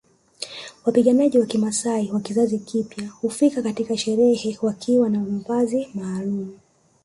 Wapiganaji 0.85 1.39
wa 1.39 1.45
kimaasai 1.45 2.11
wa 2.11 2.19
kizazi 2.19 2.59
kipya 2.59 3.07
hufika 3.09 3.61
katika 3.61 3.97
sherehe 3.97 4.59
wakiwa 4.61 5.09
na 5.09 5.19
mavazi 5.19 5.87
maalumu 5.95 6.57